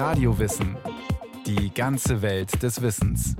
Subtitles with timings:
[0.00, 0.78] Radiowissen.
[1.44, 3.36] Die ganze Welt des Wissens.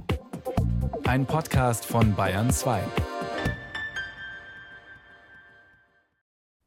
[1.04, 2.83] Ein Podcast von Bayern 2.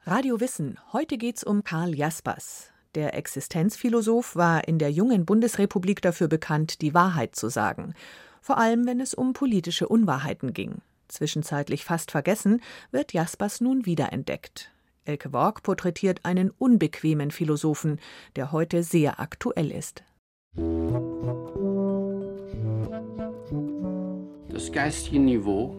[0.07, 0.79] Radio Wissen.
[0.93, 2.71] Heute geht's um Karl Jaspers.
[2.95, 7.93] Der Existenzphilosoph war in der jungen Bundesrepublik dafür bekannt, die Wahrheit zu sagen.
[8.41, 10.81] Vor allem, wenn es um politische Unwahrheiten ging.
[11.07, 14.72] Zwischenzeitlich fast vergessen, wird Jaspers nun wiederentdeckt.
[15.05, 17.99] Elke Worg porträtiert einen unbequemen Philosophen,
[18.35, 20.03] der heute sehr aktuell ist.
[24.49, 25.75] Das geistige Niveau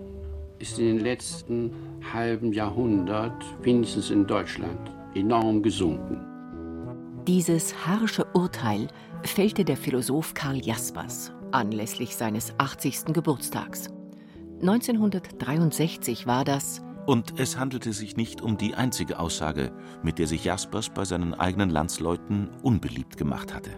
[0.59, 1.73] ist in den letzten
[2.13, 6.21] halben Jahrhundert, wenigstens in Deutschland, enorm gesunken.
[7.27, 8.89] Dieses harsche Urteil
[9.23, 13.07] fällte der Philosoph Karl Jaspers anlässlich seines 80.
[13.15, 13.89] Geburtstags.
[14.61, 19.73] 1963 war das, und es handelte sich nicht um die einzige Aussage,
[20.03, 23.71] mit der sich Jaspers bei seinen eigenen Landsleuten unbeliebt gemacht hatte.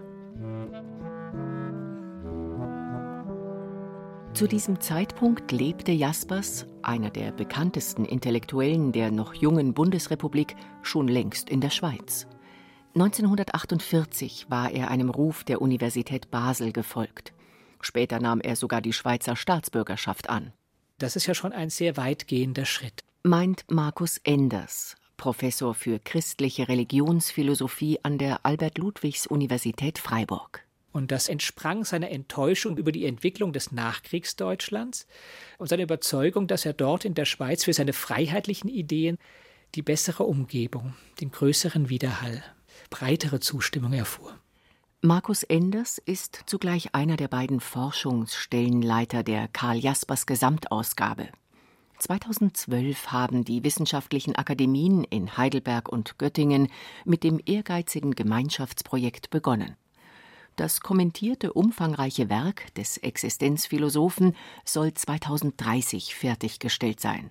[4.32, 11.48] Zu diesem Zeitpunkt lebte Jaspers, einer der bekanntesten Intellektuellen der noch jungen Bundesrepublik, schon längst
[11.48, 12.26] in der Schweiz.
[12.94, 17.32] 1948 war er einem Ruf der Universität Basel gefolgt.
[17.80, 20.52] Später nahm er sogar die Schweizer Staatsbürgerschaft an.
[20.98, 27.98] Das ist ja schon ein sehr weitgehender Schritt meint Markus Enders, Professor für christliche Religionsphilosophie
[28.04, 30.64] an der Albert-Ludwigs-Universität Freiburg.
[30.92, 35.08] Und das entsprang seiner Enttäuschung über die Entwicklung des Nachkriegsdeutschlands
[35.58, 39.18] und seiner Überzeugung, dass er dort in der Schweiz für seine freiheitlichen Ideen
[39.74, 42.44] die bessere Umgebung, den größeren Widerhall,
[42.90, 44.38] breitere Zustimmung erfuhr.
[45.02, 51.28] Markus Enders ist zugleich einer der beiden Forschungsstellenleiter der Karl Jaspers Gesamtausgabe,
[51.98, 56.68] 2012 haben die wissenschaftlichen Akademien in Heidelberg und Göttingen
[57.04, 59.76] mit dem ehrgeizigen Gemeinschaftsprojekt begonnen.
[60.56, 67.30] Das kommentierte umfangreiche Werk des Existenzphilosophen soll 2030 fertiggestellt sein.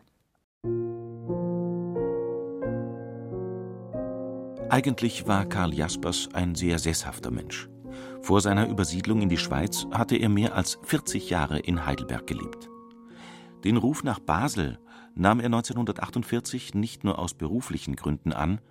[4.70, 7.70] Eigentlich war Karl Jaspers ein sehr sesshafter Mensch.
[8.22, 12.70] Vor seiner Übersiedlung in die Schweiz hatte er mehr als 40 Jahre in Heidelberg gelebt.
[13.66, 14.78] Den Ruf nach Basel
[15.16, 18.62] nahm er 1948 nicht nur aus beruflichen Gründen an,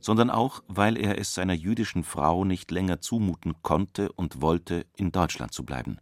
[0.00, 5.12] sondern auch, weil er es seiner jüdischen Frau nicht länger zumuten konnte und wollte, in
[5.12, 5.98] Deutschland zu bleiben,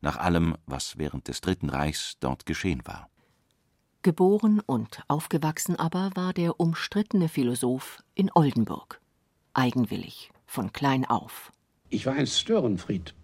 [0.00, 3.10] nach allem, was während des Dritten Reichs dort geschehen war.
[4.02, 9.00] Geboren und aufgewachsen aber war der umstrittene Philosoph in Oldenburg.
[9.54, 11.50] Eigenwillig, von klein auf.
[11.88, 13.16] Ich war ein Störenfried.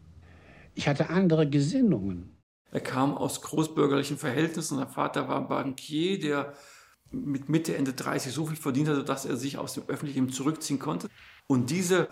[0.74, 2.33] Ich hatte andere Gesinnungen.
[2.74, 4.78] Er kam aus großbürgerlichen Verhältnissen.
[4.78, 6.54] Sein Vater war Bankier, der
[7.12, 10.80] mit Mitte, Ende 30 so viel verdient hatte, dass er sich aus dem Öffentlichen zurückziehen
[10.80, 11.08] konnte.
[11.46, 12.08] Und diese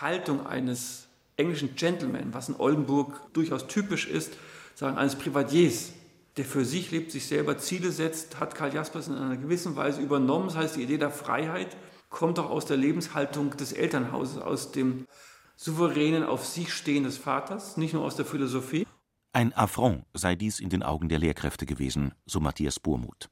[0.00, 1.06] Haltung eines
[1.36, 4.32] englischen Gentleman, was in Oldenburg durchaus typisch ist,
[4.74, 5.92] sagen eines Privatiers,
[6.36, 10.00] der für sich lebt, sich selber Ziele setzt, hat Karl Jaspers in einer gewissen Weise
[10.00, 10.48] übernommen.
[10.48, 11.76] Das heißt, die Idee der Freiheit
[12.08, 15.06] kommt auch aus der Lebenshaltung des Elternhauses, aus dem
[15.54, 18.84] souveränen, auf sich stehen des Vaters, nicht nur aus der Philosophie.
[19.32, 23.30] Ein Affront sei dies in den Augen der Lehrkräfte gewesen, so Matthias Burmuth.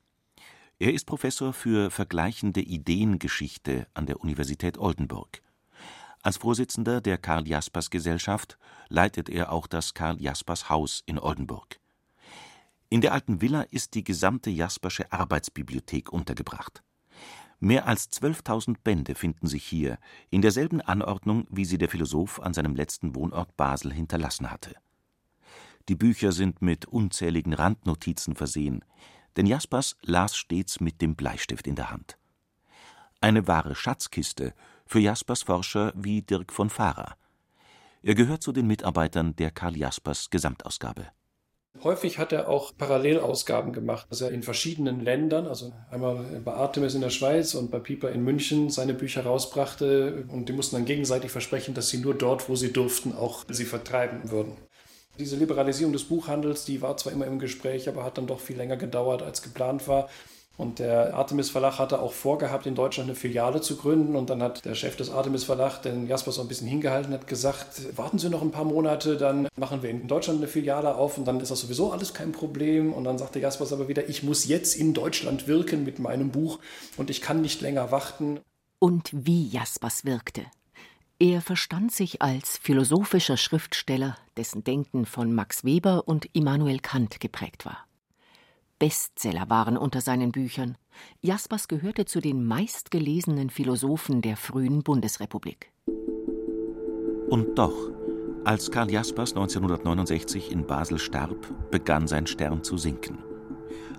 [0.79, 5.43] Er ist Professor für vergleichende Ideengeschichte an der Universität Oldenburg.
[6.23, 11.81] Als Vorsitzender der Karl Jaspers Gesellschaft leitet er auch das Karl Jaspers Haus in Oldenburg.
[12.91, 16.85] In der alten Villa ist die gesamte Jaspersche Arbeitsbibliothek untergebracht.
[17.59, 19.99] Mehr als 12.000 Bände finden sich hier,
[20.31, 24.77] in derselben Anordnung, wie sie der Philosoph an seinem letzten Wohnort Basel hinterlassen hatte.
[25.89, 28.85] Die Bücher sind mit unzähligen Randnotizen versehen,
[29.37, 32.19] denn Jaspers las stets mit dem Bleistift in der Hand.
[33.21, 34.53] Eine wahre Schatzkiste
[34.85, 37.17] für Jaspers Forscher wie Dirk von Fahrer.
[38.03, 41.07] Er gehört zu den Mitarbeitern der Karl Jaspers Gesamtausgabe.
[41.83, 46.95] Häufig hat er auch Parallelausgaben gemacht, dass er in verschiedenen Ländern, also einmal bei Artemis
[46.95, 50.85] in der Schweiz und bei Pieper in München, seine Bücher rausbrachte und die mussten dann
[50.87, 54.57] gegenseitig versprechen, dass sie nur dort, wo sie durften, auch sie vertreiben würden.
[55.19, 58.57] Diese Liberalisierung des Buchhandels, die war zwar immer im Gespräch, aber hat dann doch viel
[58.57, 60.09] länger gedauert, als geplant war.
[60.57, 64.17] Und der Artemis Verlag hatte auch vorgehabt, in Deutschland eine Filiale zu gründen.
[64.17, 67.29] Und dann hat der Chef des Artemis Verlag, den Jasper so ein bisschen hingehalten, hat
[67.29, 71.17] gesagt, warten Sie noch ein paar Monate, dann machen wir in Deutschland eine Filiale auf
[71.17, 72.93] und dann ist das sowieso alles kein Problem.
[72.93, 76.59] Und dann sagte Jaspers aber wieder, ich muss jetzt in Deutschland wirken mit meinem Buch
[76.97, 78.41] und ich kann nicht länger warten.
[78.81, 80.43] Und wie Jaspers wirkte.
[81.21, 87.67] Er verstand sich als philosophischer Schriftsteller, dessen Denken von Max Weber und Immanuel Kant geprägt
[87.67, 87.87] war.
[88.79, 90.79] Bestseller waren unter seinen Büchern.
[91.21, 95.73] Jaspers gehörte zu den meistgelesenen Philosophen der frühen Bundesrepublik.
[97.29, 97.91] Und doch,
[98.45, 103.19] Als Karl Jaspers 1969 in Basel starb, begann sein Stern zu sinken.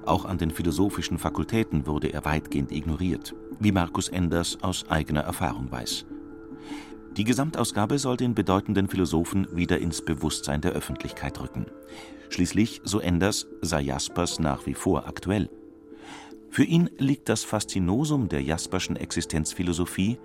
[0.05, 5.71] Auch an den philosophischen Fakultäten wurde er weitgehend ignoriert, wie Markus Enders aus eigener Erfahrung
[5.71, 6.05] weiß.
[7.17, 11.65] Die Gesamtausgabe soll den bedeutenden Philosophen wieder ins Bewusstsein der Öffentlichkeit rücken.
[12.29, 15.49] Schließlich, so Enders, sei Jaspers nach wie vor aktuell.
[16.49, 20.19] Für ihn liegt das Faszinosum der Jasperschen Existenzphilosophie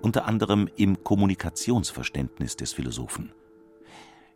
[0.00, 3.32] unter anderem im Kommunikationsverständnis des Philosophen.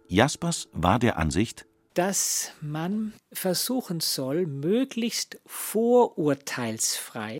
[0.08, 7.38] Jaspers war der Ansicht, dass man versuchen soll, möglichst vorurteilsfrei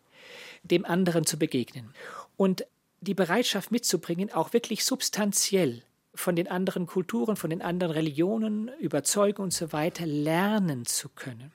[0.63, 1.93] dem anderen zu begegnen
[2.37, 2.65] und
[3.03, 5.83] die Bereitschaft mitzubringen, auch wirklich substanziell
[6.15, 11.53] von den anderen Kulturen, von den anderen Religionen, Überzeugungen und so weiter lernen zu können.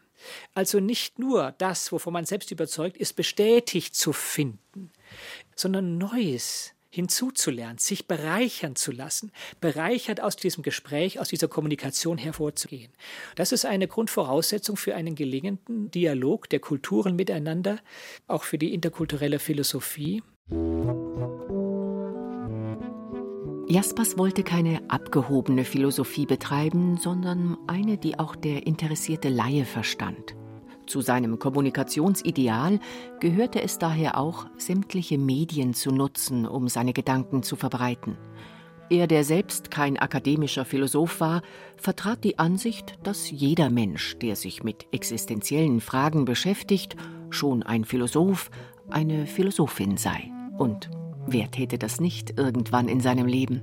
[0.53, 4.91] Also nicht nur das, wovon man selbst überzeugt ist, bestätigt zu finden,
[5.55, 12.91] sondern Neues hinzuzulernen, sich bereichern zu lassen, bereichert aus diesem Gespräch, aus dieser Kommunikation hervorzugehen.
[13.35, 17.79] Das ist eine Grundvoraussetzung für einen gelingenden Dialog der Kulturen miteinander,
[18.25, 20.23] auch für die interkulturelle Philosophie.
[23.69, 30.37] Jaspers wollte keine abgehobene Philosophie betreiben, sondern eine, die auch der interessierte Laie verstand.
[30.85, 32.79] Zu seinem Kommunikationsideal
[33.19, 38.17] gehörte es daher auch, sämtliche Medien zu nutzen, um seine Gedanken zu verbreiten.
[38.89, 41.41] Er, der selbst kein akademischer Philosoph war,
[41.75, 46.95] vertrat die Ansicht, dass jeder Mensch, der sich mit existenziellen Fragen beschäftigt,
[47.29, 48.49] schon ein Philosoph,
[48.89, 50.31] eine Philosophin sei.
[50.57, 50.89] Und
[51.27, 53.61] wer täte das nicht irgendwann in seinem Leben?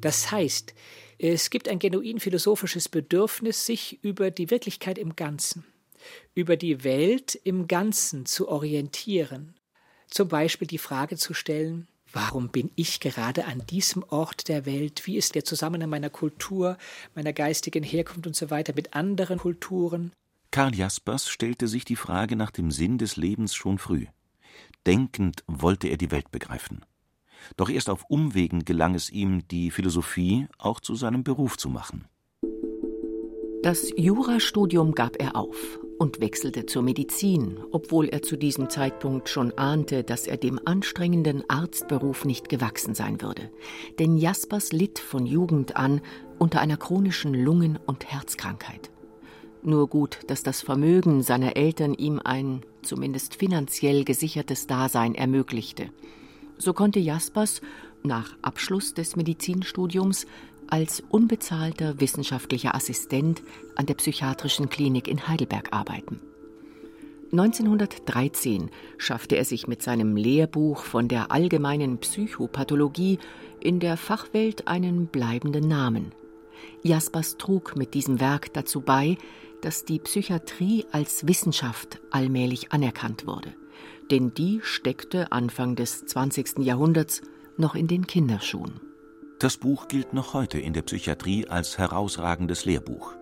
[0.00, 0.74] Das heißt,
[1.18, 5.64] es gibt ein genuin philosophisches Bedürfnis, sich über die Wirklichkeit im Ganzen,
[6.34, 9.54] über die Welt im Ganzen zu orientieren.
[10.08, 15.06] Zum Beispiel die Frage zu stellen, warum bin ich gerade an diesem Ort der Welt?
[15.06, 16.76] Wie ist der Zusammenhang meiner Kultur,
[17.14, 20.12] meiner geistigen Herkunft und so weiter mit anderen Kulturen?
[20.50, 24.06] Karl Jaspers stellte sich die Frage nach dem Sinn des Lebens schon früh.
[24.86, 26.84] Denkend wollte er die Welt begreifen.
[27.56, 32.06] Doch erst auf Umwegen gelang es ihm, die Philosophie auch zu seinem Beruf zu machen.
[33.62, 39.56] Das Jurastudium gab er auf und wechselte zur Medizin, obwohl er zu diesem Zeitpunkt schon
[39.56, 43.52] ahnte, dass er dem anstrengenden Arztberuf nicht gewachsen sein würde.
[44.00, 46.00] Denn Jaspers litt von Jugend an
[46.40, 48.90] unter einer chronischen Lungen- und Herzkrankheit.
[49.62, 55.90] Nur gut, dass das Vermögen seiner Eltern ihm ein zumindest finanziell gesichertes Dasein ermöglichte.
[56.58, 57.60] So konnte Jaspers
[58.02, 60.26] nach Abschluss des Medizinstudiums
[60.68, 63.42] als unbezahlter wissenschaftlicher Assistent
[63.76, 66.20] an der psychiatrischen Klinik in Heidelberg arbeiten.
[67.32, 73.18] 1913 schaffte er sich mit seinem Lehrbuch von der allgemeinen Psychopathologie
[73.58, 76.12] in der Fachwelt einen bleibenden Namen.
[76.82, 79.16] Jaspers trug mit diesem Werk dazu bei,
[79.62, 83.54] dass die Psychiatrie als Wissenschaft allmählich anerkannt wurde.
[84.10, 86.58] Denn die steckte Anfang des 20.
[86.58, 87.22] Jahrhunderts
[87.56, 88.80] noch in den Kinderschuhen.
[89.38, 93.14] Das Buch gilt noch heute in der Psychiatrie als herausragendes Lehrbuch.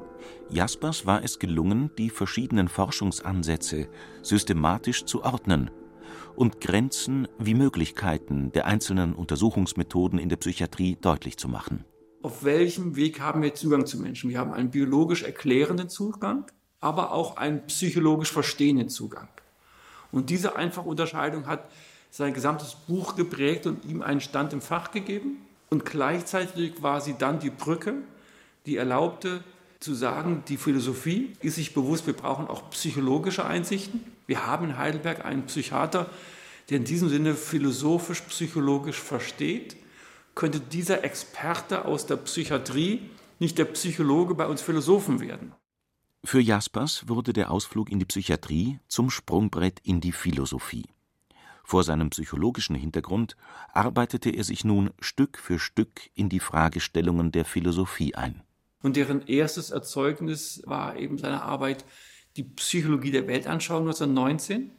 [0.51, 3.89] Jaspers war es gelungen, die verschiedenen Forschungsansätze
[4.23, 5.71] systematisch zu ordnen
[6.37, 11.85] und Grenzen wie Möglichkeiten der einzelnen Untersuchungsmethoden in der Psychiatrie deutlich zu machen.
[12.23, 14.29] Auf welchem Weg haben wir Zugang zu Menschen?
[14.29, 16.45] Wir haben einen biologisch erklärenden Zugang,
[16.79, 19.29] aber auch einen psychologisch verstehenden Zugang.
[20.13, 21.71] Und diese einfache Unterscheidung hat
[22.11, 25.39] sein gesamtes Buch geprägt und ihm einen Stand im Fach gegeben.
[25.71, 27.95] Und gleichzeitig war sie dann die Brücke,
[28.67, 29.43] die erlaubte
[29.79, 34.05] zu sagen, die Philosophie ist sich bewusst, wir brauchen auch psychologische Einsichten.
[34.27, 36.11] Wir haben in Heidelberg einen Psychiater,
[36.69, 39.77] der in diesem Sinne philosophisch-psychologisch versteht.
[40.41, 45.53] Könnte dieser Experte aus der Psychiatrie nicht der Psychologe bei uns Philosophen werden?
[46.25, 50.87] Für Jaspers wurde der Ausflug in die Psychiatrie zum Sprungbrett in die Philosophie.
[51.63, 53.37] Vor seinem psychologischen Hintergrund
[53.75, 58.43] arbeitete er sich nun Stück für Stück in die Fragestellungen der Philosophie ein.
[58.83, 61.85] Und deren erstes Erzeugnis war eben seine Arbeit
[62.39, 64.71] Die Psychologie der Weltanschauung 1919,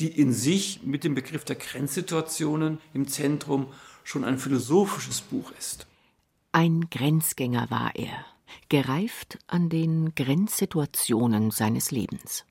[0.00, 3.68] die in sich mit dem Begriff der Grenzsituationen im Zentrum
[4.08, 5.86] schon ein philosophisches Buch ist.
[6.50, 8.24] Ein Grenzgänger war er,
[8.70, 12.46] gereift an den Grenzsituationen seines Lebens.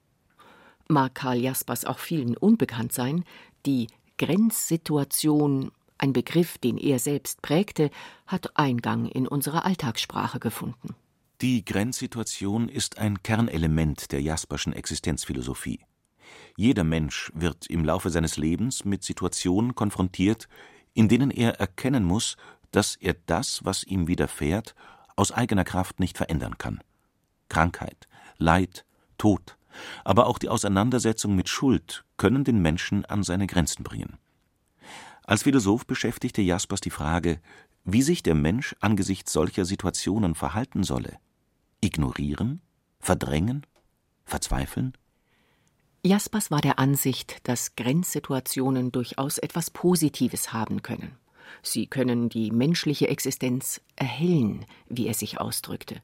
[0.88, 3.26] Mag Karl Jaspers auch vielen unbekannt sein,
[3.66, 3.88] die
[4.20, 7.90] Grenzsituation, ein Begriff, den er selbst prägte,
[8.28, 10.96] hat Eingang in unsere Alltagssprache gefunden.
[11.42, 15.80] Die Grenzsituation ist ein Kernelement der Jasperschen Existenzphilosophie.
[16.56, 20.48] Jeder Mensch wird im Laufe seines Lebens mit Situationen konfrontiert,
[20.98, 22.38] in denen er erkennen muss,
[22.72, 24.74] dass er das, was ihm widerfährt,
[25.16, 26.80] aus eigener Kraft nicht verändern kann.
[27.50, 28.08] Krankheit,
[28.40, 28.84] Leid,
[29.20, 29.58] Tod,
[30.04, 34.18] aber auch die Auseinandersetzung mit Schuld können den Menschen an seine Grenzen bringen.
[35.24, 37.42] Als Philosoph beschäftigte Jaspers die Frage,
[37.84, 41.20] wie sich der Mensch angesichts solcher Situationen verhalten solle.
[41.80, 42.60] Ignorieren?
[43.00, 43.68] Verdrängen?
[44.26, 44.98] Verzweifeln?
[46.04, 51.18] Jaspers war der Ansicht, dass Grenzsituationen durchaus etwas Positives haben können.
[51.64, 56.02] Sie können die menschliche Existenz erhellen, wie er sich ausdrückte.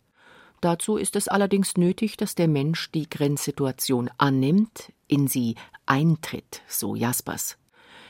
[0.61, 6.95] Dazu ist es allerdings nötig, dass der Mensch die Grenzsituation annimmt, in sie eintritt, so
[6.95, 7.57] Jaspers.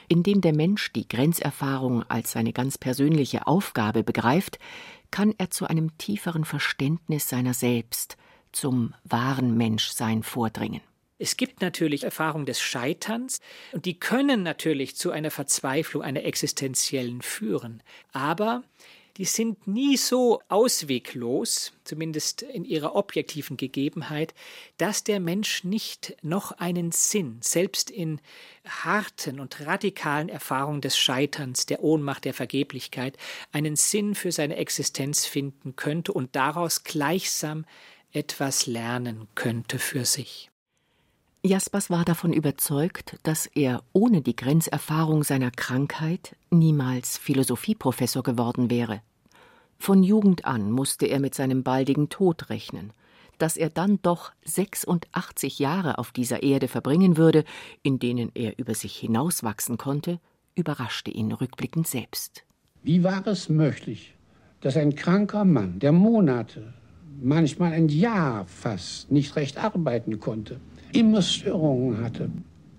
[0.07, 4.59] Indem der Mensch die Grenzerfahrung als seine ganz persönliche Aufgabe begreift,
[5.09, 8.17] kann er zu einem tieferen Verständnis seiner selbst,
[8.51, 10.81] zum wahren Menschsein vordringen.
[11.23, 13.39] Es gibt natürlich Erfahrungen des Scheiterns
[13.71, 17.81] und die können natürlich zu einer Verzweiflung, einer existenziellen führen.
[18.11, 18.61] Aber
[19.15, 24.33] die sind nie so ausweglos, zumindest in ihrer objektiven Gegebenheit,
[24.75, 28.19] dass der Mensch nicht noch einen Sinn, selbst in
[28.67, 33.15] harten und radikalen Erfahrungen des Scheiterns, der Ohnmacht, der Vergeblichkeit,
[33.53, 37.63] einen Sinn für seine Existenz finden könnte und daraus gleichsam
[38.11, 40.49] etwas lernen könnte für sich.
[41.45, 49.01] Jaspers war davon überzeugt, dass er ohne die Grenzerfahrung seiner Krankheit niemals Philosophieprofessor geworden wäre.
[49.77, 52.93] Von Jugend an musste er mit seinem baldigen Tod rechnen.
[53.39, 57.43] Dass er dann doch 86 Jahre auf dieser Erde verbringen würde,
[57.81, 60.21] in denen er über sich hinauswachsen konnte,
[60.55, 62.45] überraschte ihn rückblickend selbst.
[62.83, 64.15] Wie war es möglich,
[64.61, 66.73] dass ein kranker Mann, der Monate,
[67.21, 70.61] manchmal ein Jahr fast nicht recht arbeiten konnte,
[70.93, 72.29] immer Störungen hatte,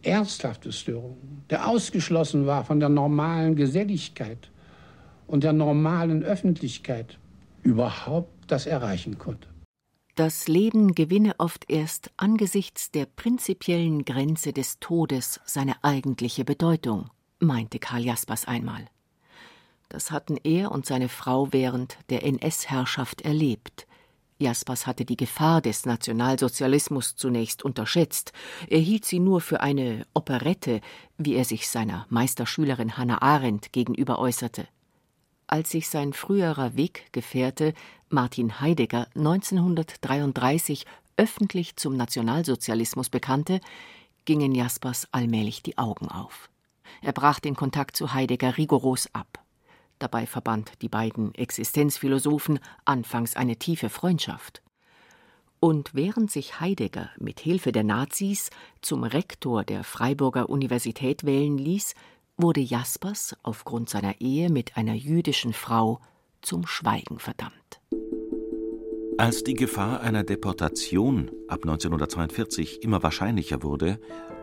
[0.02, 4.50] ernsthafte Störungen, der ausgeschlossen war von der normalen Geselligkeit
[5.26, 7.18] und der normalen Öffentlichkeit,
[7.62, 9.48] überhaupt das erreichen konnte.
[10.16, 17.80] Das Leben gewinne oft erst angesichts der prinzipiellen Grenze des Todes seine eigentliche Bedeutung, meinte
[17.80, 18.84] Karl Jaspers einmal.
[19.88, 23.88] Das hatten er und seine Frau während der NS-Herrschaft erlebt,
[24.38, 28.32] Jaspers hatte die Gefahr des Nationalsozialismus zunächst unterschätzt.
[28.68, 30.80] Er hielt sie nur für eine Operette,
[31.18, 34.66] wie er sich seiner Meisterschülerin Hannah Arendt gegenüber äußerte.
[35.46, 37.74] Als sich sein früherer Weggefährte
[38.08, 40.84] Martin Heidegger 1933
[41.16, 43.60] öffentlich zum Nationalsozialismus bekannte,
[44.24, 46.50] gingen Jaspers allmählich die Augen auf.
[47.02, 49.43] Er brach den Kontakt zu Heidegger rigoros ab.
[49.98, 54.62] Dabei verband die beiden Existenzphilosophen anfangs eine tiefe Freundschaft.
[55.60, 58.50] Und während sich Heidegger mit Hilfe der Nazis
[58.82, 61.94] zum Rektor der Freiburger Universität wählen ließ,
[62.36, 66.00] wurde Jaspers aufgrund seiner Ehe mit einer jüdischen Frau
[66.42, 67.80] zum Schweigen verdammt.
[69.16, 74.00] Als die Gefahr einer Deportation ab 1942 immer wahrscheinlicher wurde,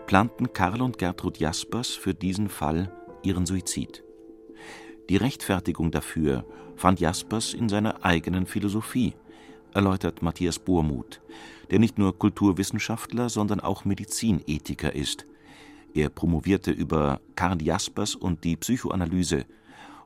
[0.08, 2.92] planten Karl und Gertrud Jaspers für diesen Fall
[3.22, 4.04] ihren Suizid.
[5.10, 9.14] Die Rechtfertigung dafür fand Jaspers in seiner eigenen Philosophie,
[9.74, 11.22] erläutert Matthias Bohrmuth,
[11.70, 15.26] der nicht nur Kulturwissenschaftler, sondern auch Medizinethiker ist.
[15.94, 19.46] Er promovierte über Karl Jaspers und die Psychoanalyse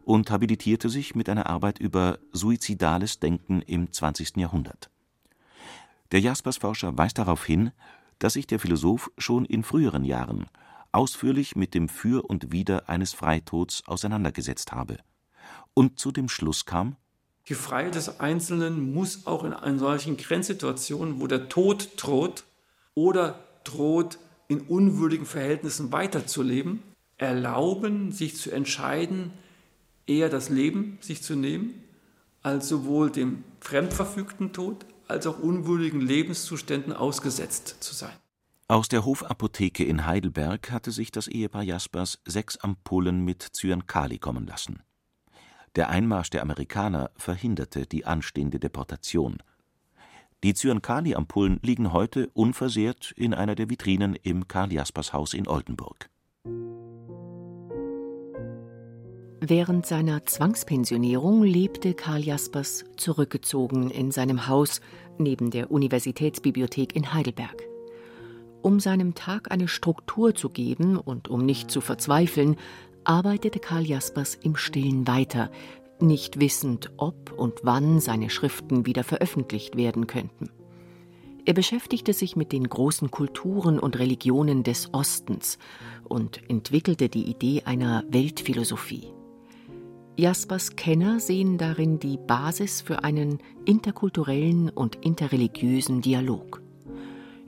[0.03, 4.37] und habilitierte sich mit einer Arbeit über suizidales Denken im 20.
[4.37, 4.89] Jahrhundert.
[6.11, 7.71] Der Jaspers-Forscher weist darauf hin,
[8.19, 10.45] dass sich der Philosoph schon in früheren Jahren
[10.95, 14.97] ausführlich mit dem Für und Wider eines Freitods auseinandergesetzt habe
[15.73, 16.95] und zu dem Schluss kam:
[17.49, 22.45] Die Freiheit des Einzelnen muss auch in einer solchen Grenzsituationen, wo der Tod droht
[22.95, 26.81] oder droht, in unwürdigen Verhältnissen weiterzuleben,
[27.17, 29.31] erlauben, sich zu entscheiden,
[30.07, 31.83] eher das Leben sich zu nehmen,
[32.41, 38.13] als sowohl dem fremdverfügten Tod als auch unwürdigen Lebenszuständen ausgesetzt zu sein.
[38.67, 44.47] Aus der Hofapotheke in Heidelberg hatte sich das Ehepaar Jaspers sechs Ampullen mit Zyankali kommen
[44.47, 44.81] lassen.
[45.75, 49.37] Der Einmarsch der Amerikaner verhinderte die anstehende Deportation.
[50.43, 56.09] Die Zyankali-Ampullen liegen heute unversehrt in einer der Vitrinen im Karl-Jaspers-Haus in Oldenburg.
[59.41, 64.81] Während seiner Zwangspensionierung lebte Karl Jaspers zurückgezogen in seinem Haus
[65.19, 67.74] neben der Universitätsbibliothek in Heidelberg.
[68.65, 72.55] Um seinem Tag eine Struktur zu geben und um nicht zu verzweifeln,
[73.03, 75.51] arbeitete Karl Jaspers im Stillen weiter,
[75.99, 80.49] nicht wissend, ob und wann seine Schriften wieder veröffentlicht werden könnten.
[81.45, 85.59] Er beschäftigte sich mit den großen Kulturen und Religionen des Ostens
[86.03, 89.13] und entwickelte die Idee einer Weltphilosophie.
[90.17, 96.64] Jaspers Kenner sehen darin die Basis für einen interkulturellen und interreligiösen Dialog.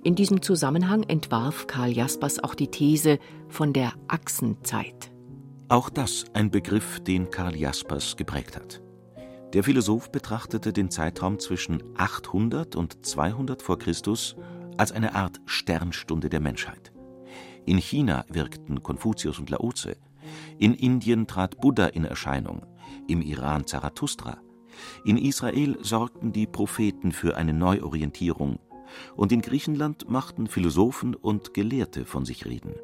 [0.07, 5.11] In diesem Zusammenhang entwarf Karl Jaspers auch die These von der Achsenzeit.
[5.67, 8.81] Auch das ein Begriff, den Karl Jaspers geprägt hat.
[9.51, 14.37] Der Philosoph betrachtete den Zeitraum zwischen 800 und 200 vor Christus
[14.77, 16.93] als eine Art Sternstunde der Menschheit.
[17.65, 19.97] In China wirkten Konfuzius und Laoze,
[20.57, 22.65] in Indien trat Buddha in Erscheinung,
[23.09, 24.37] im Iran Zarathustra.
[25.03, 28.59] In Israel sorgten die Propheten für eine Neuorientierung
[29.15, 32.75] und in Griechenland machten Philosophen und Gelehrte von sich reden.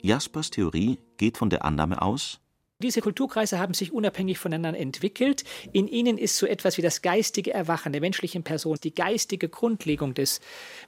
[0.00, 2.42] Jaspers Theorie geht von der Annahme aus,
[2.82, 5.44] diese Kulturkreise haben sich unabhängig voneinander entwickelt.
[5.72, 10.14] In ihnen ist so etwas wie das geistige Erwachen der menschlichen Person, die geistige Grundlegung
[10.14, 10.40] des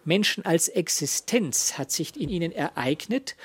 [0.05, 3.37] Menschen als Existenz hat sich in ihnen ereignet.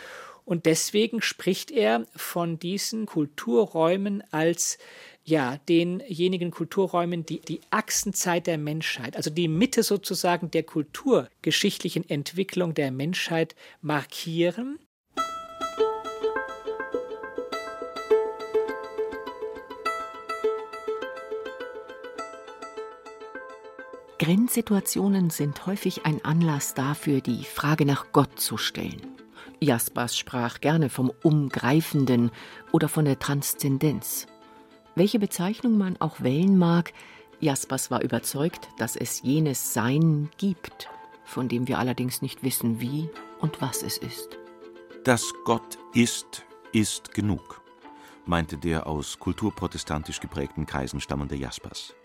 [0.46, 4.79] Und deswegen spricht er von diesen Kulturräumen als
[5.29, 12.74] ja, denjenigen Kulturräumen, die die Achsenzeit der Menschheit, also die Mitte sozusagen der kulturgeschichtlichen Entwicklung
[12.74, 14.79] der Menschheit markieren.
[24.17, 29.01] Grenzsituationen sind häufig ein Anlass dafür, die Frage nach Gott zu stellen.
[29.62, 32.31] Jaspers sprach gerne vom Umgreifenden
[32.71, 34.27] oder von der Transzendenz.
[35.00, 36.91] Welche Bezeichnung man auch wählen mag,
[37.39, 40.89] Jaspers war überzeugt, dass es jenes Sein gibt,
[41.24, 44.38] von dem wir allerdings nicht wissen, wie und was es ist.
[45.06, 47.62] Dass Gott ist, ist genug,
[48.25, 51.96] meinte der aus kulturprotestantisch geprägten Kreisen stammende Jaspers.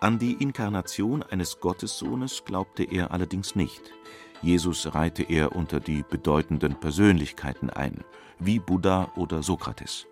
[0.00, 3.94] An die Inkarnation eines Gottessohnes glaubte er allerdings nicht.
[4.42, 8.04] Jesus reihte er unter die bedeutenden Persönlichkeiten ein,
[8.38, 10.06] wie Buddha oder Sokrates.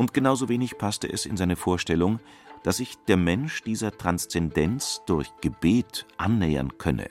[0.00, 2.20] Und genauso wenig passte es in seine Vorstellung,
[2.62, 7.10] dass sich der Mensch dieser Transzendenz durch Gebet annähern könne.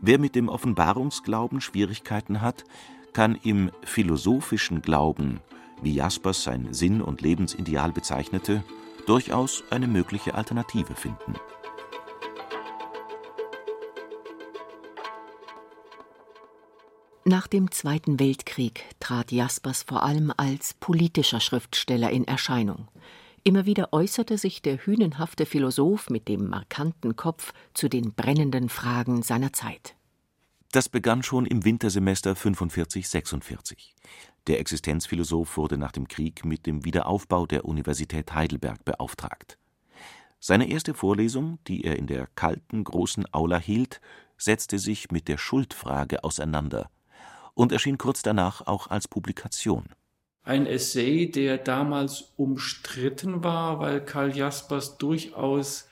[0.00, 2.64] Wer mit dem Offenbarungsglauben Schwierigkeiten hat,
[3.12, 5.40] kann im philosophischen Glauben,
[5.82, 8.64] wie Jaspers sein Sinn- und Lebensideal bezeichnete,
[9.04, 11.34] durchaus eine mögliche Alternative finden.
[17.28, 22.86] Nach dem Zweiten Weltkrieg trat Jaspers vor allem als politischer Schriftsteller in Erscheinung.
[23.42, 29.24] Immer wieder äußerte sich der hünenhafte Philosoph mit dem markanten Kopf zu den brennenden Fragen
[29.24, 29.96] seiner Zeit.
[30.70, 33.96] Das begann schon im Wintersemester 45/46.
[34.46, 39.58] Der Existenzphilosoph wurde nach dem Krieg mit dem Wiederaufbau der Universität Heidelberg beauftragt.
[40.38, 44.00] Seine erste Vorlesung, die er in der kalten großen Aula hielt,
[44.38, 46.88] setzte sich mit der Schuldfrage auseinander
[47.56, 49.86] und erschien kurz danach auch als Publikation.
[50.44, 55.88] Ein Essay, der damals umstritten war, weil Karl Jaspers durchaus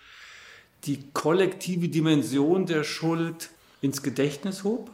[0.84, 3.50] die kollektive Dimension der Schuld
[3.80, 4.90] ins Gedächtnis hob,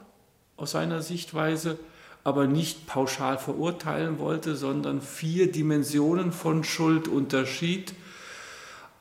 [0.57, 1.79] aus seiner Sichtweise,
[2.23, 7.95] aber nicht pauschal verurteilen wollte, sondern vier Dimensionen von Schuld unterschied.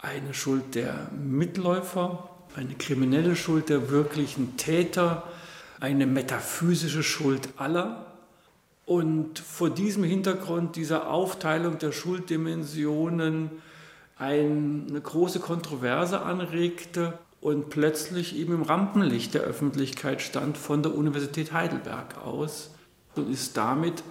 [0.01, 5.23] Eine Schuld der Mitläufer, eine kriminelle Schuld der wirklichen Täter,
[5.79, 8.05] eine metaphysische Schuld aller.
[8.85, 13.51] Und vor diesem Hintergrund dieser Aufteilung der Schulddimensionen
[14.17, 21.53] eine große Kontroverse anregte und plötzlich eben im Rampenlicht der Öffentlichkeit stand von der Universität
[21.53, 22.71] Heidelberg aus
[23.15, 24.03] und ist damit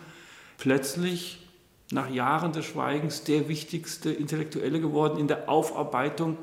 [0.56, 1.46] plötzlich
[1.90, 6.38] nach Jahren des Schweigens der wichtigste Intellektuelle geworden in der Aufarbeitung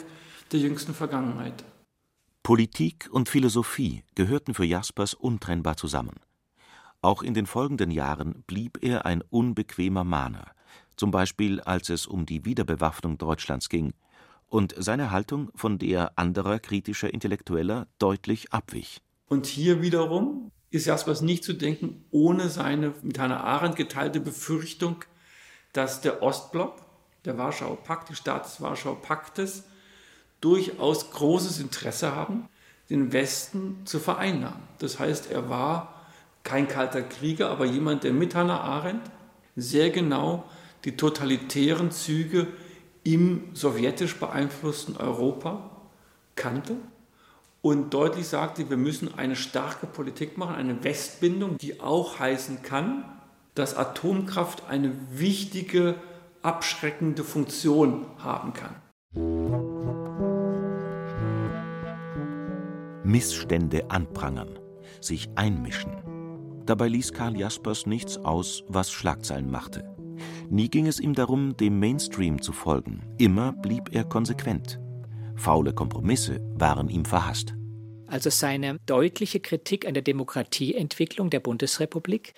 [0.52, 1.64] der jüngsten Vergangenheit.
[2.46, 6.14] Politik und Philosophie gehörten für Jaspers untrennbar zusammen.
[7.02, 10.52] Auch in den folgenden Jahren blieb er ein unbequemer Mahner,
[10.96, 13.96] zum Beispiel als es um die Wiederbewaffnung Deutschlands ging
[14.46, 19.02] und seine Haltung von der anderer kritischer Intellektueller deutlich abwich.
[19.28, 25.04] Und hier wiederum ist Jaspers nicht zu denken, ohne seine mit Hannah Arendt geteilte Befürchtung,
[25.74, 26.76] dass der Ostblock,
[27.26, 29.64] der Warschauer Pakt, die Staaten des Warschauer Paktes,
[30.42, 32.48] durchaus großes Interesse haben,
[32.90, 34.62] den Westen zu vereinnahmen.
[34.80, 36.06] Das heißt, er war
[36.44, 39.10] kein kalter Krieger, aber jemand, der mit Hannah Arendt
[39.56, 40.46] sehr genau
[40.84, 42.48] die totalitären Züge
[43.04, 45.72] im sowjetisch beeinflussten Europa
[46.36, 46.76] kannte
[47.62, 53.06] und deutlich sagte, wir müssen eine starke Politik machen, eine Westbindung, die auch heißen kann,
[53.56, 55.96] dass Atomkraft eine wichtige,
[56.44, 58.76] abschreckende Funktion haben kann.
[63.06, 64.60] Missstände anprangern,
[65.00, 65.92] sich einmischen.
[66.66, 69.96] Dabei ließ Karl Jaspers nichts aus, was Schlagzeilen machte.
[70.50, 73.04] Nie ging es ihm darum, dem Mainstream zu folgen.
[73.18, 74.80] Immer blieb er konsequent.
[75.36, 77.54] Faule Kompromisse waren ihm verhasst.
[78.08, 82.34] Also seine deutliche Kritik an der Demokratieentwicklung der Bundesrepublik,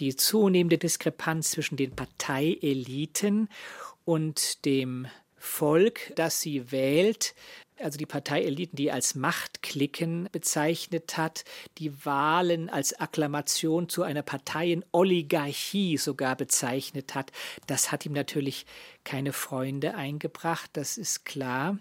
[0.00, 3.48] die zunehmende Diskrepanz zwischen den Parteieliten
[4.04, 5.06] und dem
[5.36, 7.34] Volk, das sie wählt,
[7.80, 11.44] also die Parteieliten, die als Machtklicken bezeichnet hat,
[11.78, 17.32] die Wahlen als Akklamation zu einer Parteienoligarchie sogar bezeichnet hat,
[17.66, 18.66] das hat ihm natürlich
[19.04, 21.78] keine Freunde eingebracht, das ist klar.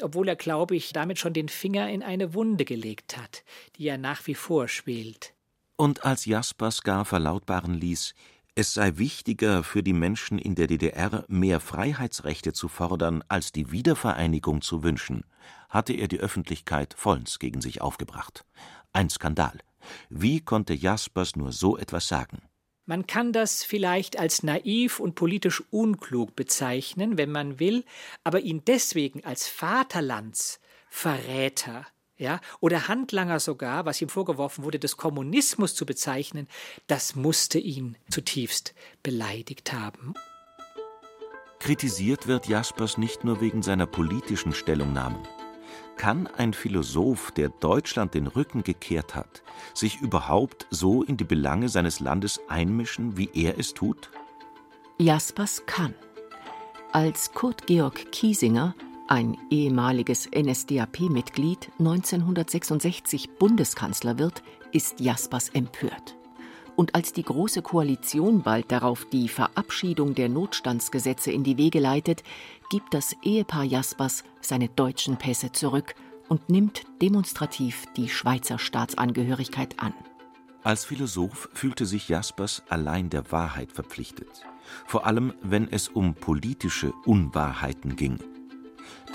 [0.00, 3.44] Obwohl er, glaube ich, damit schon den Finger in eine Wunde gelegt hat,
[3.76, 5.32] die er nach wie vor spielt.
[5.76, 8.14] Und als Jaspers gar verlautbaren ließ,
[8.56, 13.72] es sei wichtiger für die Menschen in der DDR mehr Freiheitsrechte zu fordern, als die
[13.72, 15.24] Wiedervereinigung zu wünschen,
[15.68, 18.44] hatte er die Öffentlichkeit vollends gegen sich aufgebracht.
[18.92, 19.58] Ein Skandal.
[20.08, 22.42] Wie konnte Jaspers nur so etwas sagen?
[22.86, 27.84] Man kann das vielleicht als naiv und politisch unklug bezeichnen, wenn man will,
[28.24, 35.74] aber ihn deswegen als Vaterlandsverräter ja, oder Handlanger sogar, was ihm vorgeworfen wurde, des Kommunismus
[35.74, 36.48] zu bezeichnen,
[36.86, 40.14] das musste ihn zutiefst beleidigt haben.
[41.58, 45.18] Kritisiert wird Jaspers nicht nur wegen seiner politischen Stellungnahmen.
[45.96, 51.68] Kann ein Philosoph, der Deutschland den Rücken gekehrt hat, sich überhaupt so in die Belange
[51.68, 54.10] seines Landes einmischen, wie er es tut?
[54.98, 55.94] Jaspers kann.
[56.92, 58.74] Als Kurt Georg Kiesinger
[59.06, 66.16] ein ehemaliges NSDAP-Mitglied 1966 Bundeskanzler wird, ist Jaspers empört.
[66.76, 72.24] Und als die Große Koalition bald darauf die Verabschiedung der Notstandsgesetze in die Wege leitet,
[72.70, 75.94] gibt das Ehepaar Jaspers seine deutschen Pässe zurück
[76.28, 79.92] und nimmt demonstrativ die Schweizer Staatsangehörigkeit an.
[80.64, 84.46] Als Philosoph fühlte sich Jaspers allein der Wahrheit verpflichtet,
[84.86, 88.18] vor allem wenn es um politische Unwahrheiten ging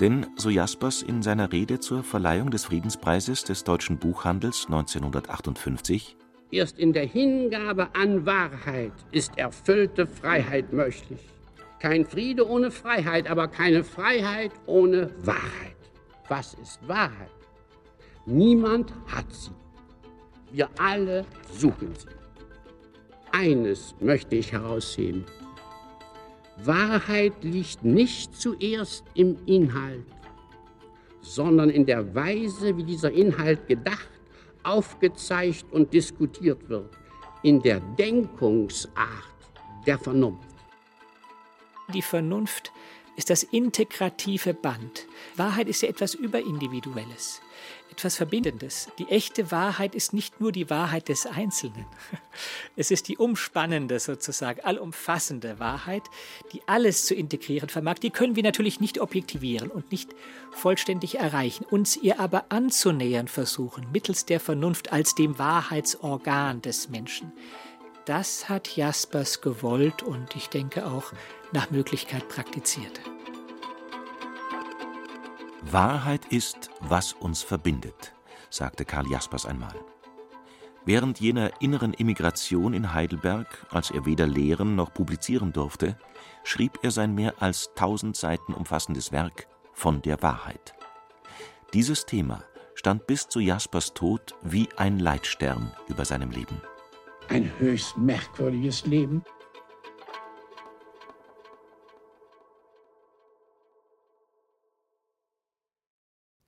[0.00, 6.16] denn, so Jaspers in seiner Rede zur Verleihung des Friedenspreises des deutschen Buchhandels 1958,
[6.52, 11.20] Erst in der Hingabe an Wahrheit ist erfüllte Freiheit möglich.
[11.78, 15.76] Kein Friede ohne Freiheit, aber keine Freiheit ohne Wahrheit.
[16.28, 17.30] Was ist Wahrheit?
[18.26, 19.52] Niemand hat sie.
[20.52, 22.08] Wir alle suchen sie.
[23.32, 25.24] Eines möchte ich herausheben.
[26.64, 30.04] Wahrheit liegt nicht zuerst im Inhalt,
[31.20, 34.08] sondern in der Weise, wie dieser Inhalt gedacht,
[34.62, 36.90] aufgezeigt und diskutiert wird,
[37.42, 38.98] in der Denkungsart
[39.86, 40.49] der Vernunft.
[41.90, 42.72] Die Vernunft
[43.16, 45.06] ist das integrative Band.
[45.36, 47.40] Wahrheit ist ja etwas Überindividuelles
[47.90, 48.88] etwas Verbindendes.
[48.98, 51.86] Die echte Wahrheit ist nicht nur die Wahrheit des Einzelnen.
[52.76, 56.04] Es ist die umspannende, sozusagen, allumfassende Wahrheit,
[56.52, 57.98] die alles zu integrieren vermag.
[57.98, 60.14] Die können wir natürlich nicht objektivieren und nicht
[60.52, 67.32] vollständig erreichen, uns ihr aber anzunähern versuchen, mittels der Vernunft als dem Wahrheitsorgan des Menschen.
[68.06, 71.12] Das hat Jaspers gewollt und ich denke auch
[71.52, 73.00] nach Möglichkeit praktiziert.
[75.62, 78.14] Wahrheit ist, was uns verbindet,
[78.48, 79.74] sagte Karl Jaspers einmal.
[80.86, 85.98] Während jener inneren Immigration in Heidelberg, als er weder lehren noch publizieren durfte,
[86.42, 90.74] schrieb er sein mehr als tausend Seiten umfassendes Werk von der Wahrheit.
[91.74, 92.42] Dieses Thema
[92.74, 96.62] stand bis zu Jaspers Tod wie ein Leitstern über seinem Leben.
[97.30, 99.22] Ein höchst merkwürdiges Leben.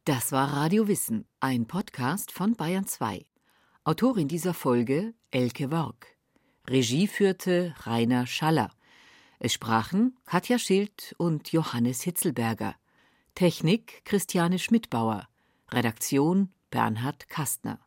[0.05, 3.25] Das war Radio Wissen, ein Podcast von Bayern 2.
[3.85, 6.17] Autorin dieser Folge Elke Worg.
[6.69, 8.73] Regie führte Rainer Schaller.
[9.39, 12.75] Es sprachen Katja Schild und Johannes Hitzelberger.
[13.37, 15.29] Technik Christiane Schmidbauer.
[15.71, 17.79] Redaktion Bernhard Kastner.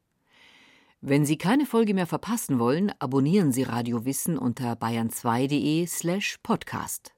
[1.01, 7.14] Wenn Sie keine Folge mehr verpassen wollen, abonnieren Sie Radio Wissen unter bayern2.de slash podcast.